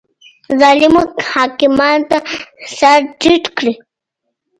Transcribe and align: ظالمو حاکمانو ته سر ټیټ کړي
ظالمو 0.61 1.01
حاکمانو 1.31 2.05
ته 2.09 2.17
سر 2.77 2.99
ټیټ 3.19 3.43
کړي 3.57 3.73